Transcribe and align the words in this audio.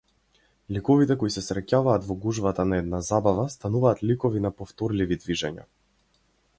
Ликовите 0.77 1.17
кои 1.23 1.33
се 1.35 1.43
среќаваат 1.47 2.07
во 2.09 2.17
гужвата 2.25 2.65
на 2.71 2.81
една 2.85 3.03
забава 3.13 3.45
стануваат 3.57 4.05
ликови 4.13 4.45
на 4.49 4.53
повторливи 4.63 5.23
движења. 5.27 5.71